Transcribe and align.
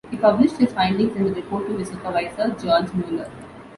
He 0.09 0.17
published 0.17 0.57
his 0.57 0.73
findings 0.73 1.15
in 1.15 1.27
a 1.27 1.29
report 1.29 1.67
to 1.67 1.77
his 1.77 1.89
supervisor, 1.89 2.49
George 2.59 2.91
Mueller. 2.95 3.29